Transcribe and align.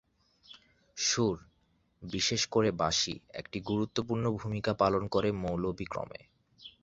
সুর, 0.97 1.37
বিশেষ 2.03 2.41
করে 2.45 2.69
বাঁশি 2.71 3.19
একটি 3.33 3.57
গুরুত্বপূর্ণ 3.61 4.25
ভূমিকা 4.37 4.71
পালন 4.73 5.03
করে 5.07 5.29
মৌলভী 5.43 5.85
ক্রমে। 5.85 6.19